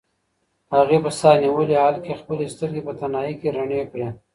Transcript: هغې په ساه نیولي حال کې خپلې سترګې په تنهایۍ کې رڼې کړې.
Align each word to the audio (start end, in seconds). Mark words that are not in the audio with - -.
هغې 0.75 0.97
په 1.05 1.11
ساه 1.19 1.39
نیولي 1.43 1.75
حال 1.81 1.95
کې 2.03 2.19
خپلې 2.21 2.45
سترګې 2.53 2.81
په 2.87 2.93
تنهایۍ 2.99 3.33
کې 3.41 3.49
رڼې 3.57 3.81
کړې. 3.91 4.07